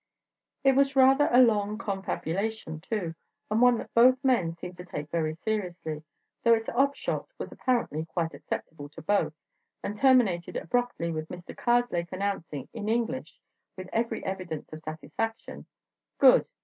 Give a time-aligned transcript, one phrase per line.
[0.63, 3.13] It was rather a long confabulation, too,
[3.51, 8.33] and one that both men seemed to take very seriously—though its upshot was apparently quite
[8.33, 11.55] acceptable to both—and terminated abruptly with Mr.
[11.55, 13.39] Karslake announcing, in English,
[13.77, 15.67] with every evidence of satisfaction:
[16.17, 16.47] "Good!